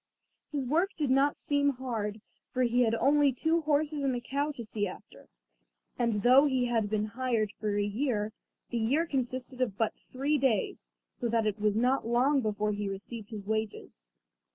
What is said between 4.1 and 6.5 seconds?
a cow to see after, and though